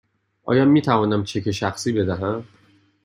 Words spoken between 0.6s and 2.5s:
می توانم چک شخصی بدهم؟